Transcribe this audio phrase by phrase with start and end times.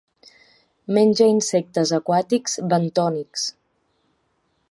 [0.97, 3.47] Menja insectes aquàtics bentònics.